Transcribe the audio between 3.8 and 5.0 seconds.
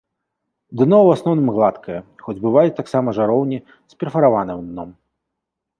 з перфараваным дном.